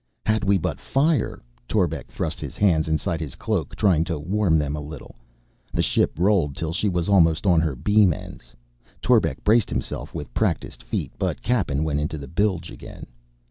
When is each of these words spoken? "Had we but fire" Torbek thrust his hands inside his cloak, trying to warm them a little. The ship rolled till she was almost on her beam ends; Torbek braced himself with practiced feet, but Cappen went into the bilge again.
"Had 0.25 0.43
we 0.43 0.57
but 0.57 0.79
fire" 0.79 1.43
Torbek 1.69 2.07
thrust 2.07 2.39
his 2.39 2.57
hands 2.57 2.87
inside 2.87 3.19
his 3.19 3.35
cloak, 3.35 3.75
trying 3.75 4.03
to 4.05 4.17
warm 4.17 4.57
them 4.57 4.75
a 4.75 4.79
little. 4.81 5.13
The 5.73 5.83
ship 5.83 6.17
rolled 6.17 6.55
till 6.55 6.73
she 6.73 6.89
was 6.89 7.07
almost 7.07 7.45
on 7.45 7.61
her 7.61 7.75
beam 7.75 8.11
ends; 8.11 8.55
Torbek 9.03 9.43
braced 9.43 9.69
himself 9.69 10.15
with 10.15 10.33
practiced 10.33 10.81
feet, 10.81 11.11
but 11.19 11.43
Cappen 11.43 11.83
went 11.83 11.99
into 11.99 12.17
the 12.17 12.27
bilge 12.27 12.71
again. 12.71 13.05